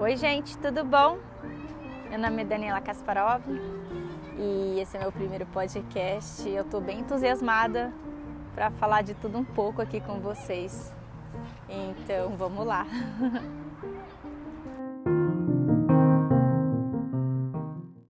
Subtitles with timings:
[0.00, 1.18] Oi, gente, tudo bom?
[2.08, 3.42] Meu nome é Daniela Kasparov
[4.38, 6.48] e esse é meu primeiro podcast.
[6.48, 7.92] Eu estou bem entusiasmada
[8.54, 10.90] para falar de tudo um pouco aqui com vocês.
[11.68, 12.86] Então, vamos lá.